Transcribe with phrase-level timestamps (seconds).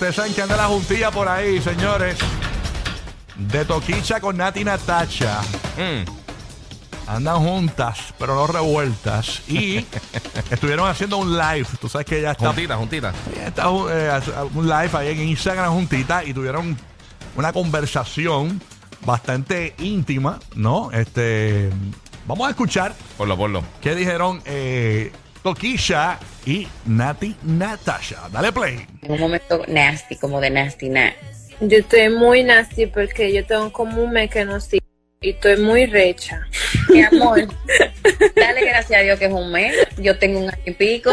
[0.00, 2.16] Ustedes saben que anda la juntilla por ahí, señores.
[3.36, 5.42] De Toquicha con Nati Natacha.
[5.76, 6.08] Mm.
[7.06, 9.42] Andan juntas, pero no revueltas.
[9.46, 9.84] Y
[10.50, 11.66] estuvieron haciendo un live.
[11.78, 13.12] Tú sabes que ella está, Juntita, juntita.
[13.44, 14.20] está, eh,
[14.54, 16.78] un live ahí en Instagram juntita y tuvieron
[17.36, 18.58] una conversación
[19.04, 20.90] bastante íntima, ¿no?
[20.92, 21.68] Este,
[22.26, 23.62] vamos a escuchar Ponlo, ponlo.
[23.82, 25.12] qué dijeron eh,
[25.42, 28.28] Toquisha y Nati Natasha.
[28.30, 28.86] Dale play.
[29.02, 31.14] en un momento nasty, como de nasty nat.
[31.60, 34.80] Yo estoy muy nasty porque yo tengo como un mes que no estoy
[35.22, 36.46] y estoy muy recha.
[36.88, 37.46] Mi amor,
[38.36, 39.74] dale gracias a Dios que es un mes.
[39.98, 41.10] Yo tengo un año y pico.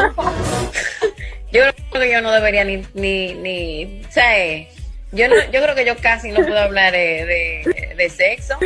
[1.52, 4.68] Yo creo que yo no debería ni, ni, ni, o sea, eh,
[5.14, 8.58] yo no, yo creo que yo casi no puedo hablar de, de, de sexo.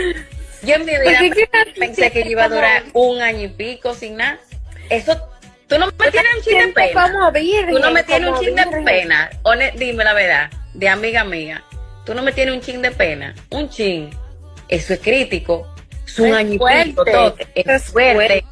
[0.63, 3.45] Yo en mi vida ¿Por qué quieres pensé que yo iba a durar un año
[3.45, 4.39] y pico sin nada.
[4.89, 5.29] Eso,
[5.71, 7.31] tú no me tienes un chin de pena.
[7.31, 7.69] virgen.
[7.69, 9.29] Tú no me tienes un chin de pena.
[9.75, 11.63] Dime la verdad, de amiga mía.
[12.05, 13.33] Tú no me tienes un chin de pena.
[13.51, 14.09] Un chin.
[14.67, 15.73] Eso es crítico.
[16.05, 17.35] Es un Es todo.
[17.55, 18.43] Es Es fuerte.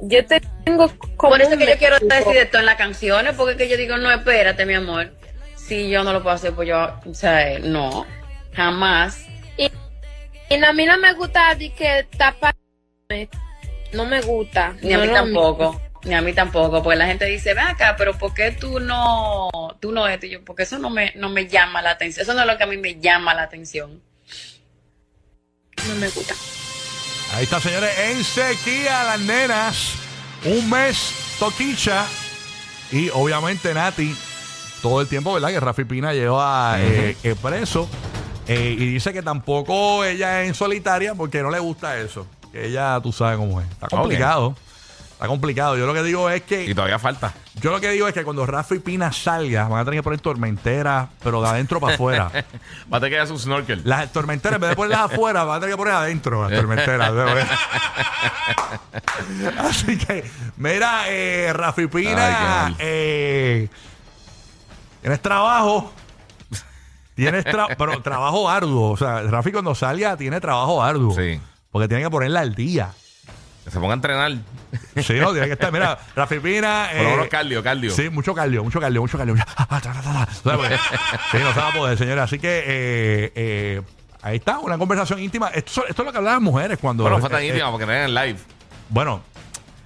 [0.00, 3.56] Yo te tengo como Por eso que yo quiero decir esto en las canciones, porque
[3.56, 5.12] que yo digo, no, espérate, mi amor.
[5.54, 8.04] Si yo no lo puedo hacer, pues yo, o sea, no.
[8.54, 9.24] Jamás.
[9.56, 9.70] Y
[10.62, 12.06] a mí no me gusta de que.
[13.92, 14.74] No me gusta.
[14.82, 15.80] Ni a no mí es tampoco.
[16.04, 16.82] Ni a mí tampoco.
[16.82, 19.50] Porque la gente dice, ven acá, pero ¿por qué tú no,
[19.80, 20.26] tú no esto?
[20.26, 22.22] Y yo, porque eso no me, no me llama la atención.
[22.22, 24.02] Eso no es lo que a mí me llama la atención.
[25.88, 26.34] No me gusta.
[27.34, 29.94] Ahí está, señores, en sequía las nenas.
[30.44, 32.06] Un mes Toquicha.
[32.92, 34.14] Y obviamente Nati,
[34.82, 35.48] todo el tiempo, ¿verdad?
[35.48, 37.88] Que Rafi Pina lleva eh, eh, preso.
[38.46, 42.26] Eh, y dice que tampoco ella es en solitaria porque no le gusta eso.
[42.52, 43.68] Ella, tú sabes cómo es.
[43.70, 44.54] Está complicado.
[45.22, 45.76] Está complicado.
[45.76, 46.64] Yo lo que digo es que.
[46.64, 47.32] Y todavía falta.
[47.60, 50.20] Yo lo que digo es que cuando Rafi Pina salga, van a tener que poner
[50.20, 52.28] tormenteras, pero de adentro para afuera.
[52.92, 53.82] Va a tener que hacer un snorkel.
[53.84, 57.12] Las tormenteras, en vez de ponerlas afuera, van a tener que poner adentro las tormenteras.
[59.60, 63.68] Así que, mira, eh, qué Pina, eh,
[65.02, 65.92] tienes trabajo.
[67.14, 68.90] Tienes tra- pero trabajo arduo.
[68.90, 71.14] O sea, Rafi cuando salga tiene trabajo arduo.
[71.14, 71.40] Sí.
[71.70, 72.90] Porque tiene que ponerla al día.
[73.64, 74.32] Que se ponga a entrenar.
[75.02, 75.72] Sí, no, tiene que estar.
[75.72, 76.88] Mira, Rafi Pina.
[76.90, 77.90] Por lo eh, menos cardio, cardio.
[77.92, 79.36] Sí, mucho cardio, mucho cardio, mucho cardio.
[79.56, 80.28] Ah, tra, tra, tra.
[80.30, 80.80] O sea, pues,
[81.30, 82.24] Sí, no se va a poder, señores.
[82.24, 83.82] Así que eh, eh,
[84.22, 85.48] ahí está, una conversación íntima.
[85.48, 87.04] Esto, esto es lo que hablan las mujeres cuando.
[87.04, 88.38] Bueno, fue tan eh, íntima eh, porque no era en live.
[88.88, 89.20] bueno,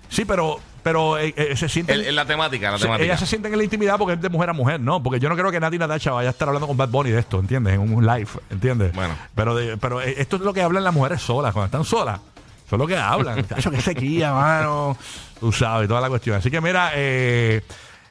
[0.09, 2.01] sí, pero, pero eh, eh, se sienten.
[2.05, 3.05] En, la temática, la temática.
[3.05, 5.03] ellas se sienten en la intimidad porque es de mujer a mujer, ¿no?
[5.03, 7.19] Porque yo no creo que Nati Natacha vaya a estar hablando con Bad Bunny de
[7.21, 7.75] esto, ¿entiendes?
[7.75, 8.93] En un live, ¿entiendes?
[8.95, 9.15] Bueno.
[9.35, 12.21] Pero, de- pero eh, esto es lo que hablan las mujeres solas, cuando están solas.
[12.67, 13.47] Eso es lo que hablan.
[13.57, 14.97] Eso que sequía, mano.
[15.41, 16.37] Tú sabes, toda la cuestión.
[16.37, 17.63] Así que mira, eh,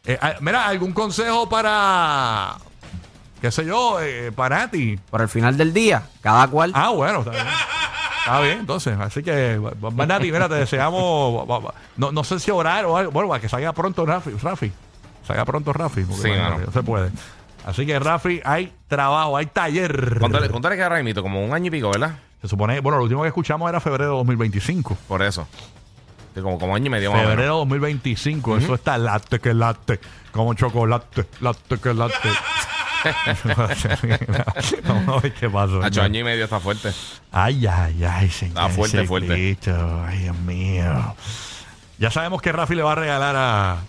[0.06, 2.56] eh, ah, mira, algún consejo para,
[3.42, 4.98] qué sé yo, eh, para Nati.
[5.10, 6.72] Por el final del día, cada cual.
[6.74, 7.46] Ah, bueno, está bien.
[8.20, 8.98] Está bien, entonces.
[9.00, 11.48] Así que, va- va- Nati, mira, te deseamos.
[11.50, 13.12] va- va- No, no sé si orar o algo.
[13.12, 14.32] Bueno, para que salga pronto Rafi.
[14.42, 14.72] Rafi.
[15.28, 16.02] Salga pronto Rafi.
[16.04, 16.66] Porque Sí, imagínate, mano.
[16.68, 17.12] no se puede.
[17.66, 20.18] Así que, Rafi, hay trabajo, hay taller.
[20.20, 21.22] ¿Cuánto, le- cuánto le queda ahora mismo?
[21.24, 22.16] Como un año y pico, ¿verdad?
[22.46, 24.96] Se supone, bueno, lo último que escuchamos era febrero de 2025.
[25.08, 25.48] Por eso.
[26.36, 27.34] Como, como año y medio más o menos.
[27.34, 28.58] Febrero 2025.
[28.58, 30.00] Eso está late que late.
[30.32, 31.26] Como chocolate.
[31.42, 32.30] Late que late.
[34.88, 35.52] Vamos a ver qué.
[35.82, 36.92] Hacho, año y medio está fuerte.
[37.32, 38.58] Ay, ay, ay, señor.
[38.58, 39.58] Está fuerte, fuerte.
[40.08, 41.16] Ay, Dios mío.
[41.98, 43.80] Ya sabemos que Rafi le va a regalar a,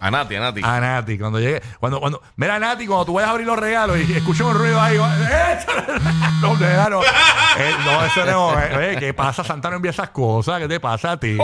[0.00, 0.60] A Nati, a Nati.
[0.64, 1.60] a Nati cuando llegue.
[1.80, 4.80] Cuando, cuando, mira, Nati, cuando tú vayas a abrir los regalos y escuches un ruido
[4.80, 5.58] ahí, va- ¡Eh!
[6.40, 8.58] no, no, no, Eh, no, eso no.
[8.60, 9.42] eh, eh, ¿Qué pasa?
[9.44, 10.60] Santa no envía esas cosas.
[10.60, 11.36] ¿Qué te pasa a ti?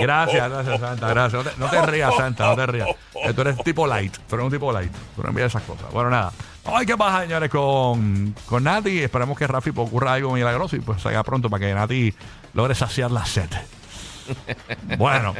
[0.00, 1.08] Gracias, gracias, Santa.
[1.08, 1.44] Gracias.
[1.44, 2.88] No te, no te rías, Santa, no te rías.
[3.24, 4.16] Eh, tú eres tipo light.
[4.28, 4.92] Tú eres un tipo light.
[5.16, 5.90] Tú no envías esas cosas.
[5.92, 6.32] Bueno, nada.
[6.64, 9.00] Vamos a ver qué pasa, señores, con, con Nati.
[9.02, 12.14] Esperemos que Rafi pues, ocurra algo milagroso y pues salga pronto para que Nati
[12.54, 13.48] logre saciar la sed.
[14.98, 15.30] Bueno.